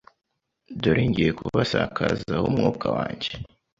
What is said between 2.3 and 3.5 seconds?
umwuka wanjye